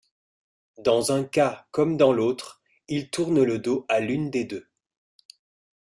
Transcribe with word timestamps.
Dans 0.79 1.11
un 1.11 1.23
cas 1.23 1.67
comme 1.69 1.95
dans 1.95 2.11
l'autre, 2.11 2.63
ils 2.87 3.11
tournent 3.11 3.43
le 3.43 3.59
dos 3.59 3.85
à 3.87 3.99
l'une 3.99 4.31
des 4.31 4.45
deux. 4.45 4.67